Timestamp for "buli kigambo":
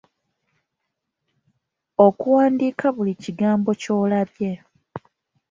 2.95-3.69